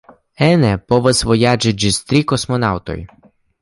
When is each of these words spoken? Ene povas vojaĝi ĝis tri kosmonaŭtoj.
Ene 0.45 0.71
povas 0.93 1.21
vojaĝi 1.33 1.75
ĝis 1.85 2.03
tri 2.09 2.25
kosmonaŭtoj. 2.35 3.01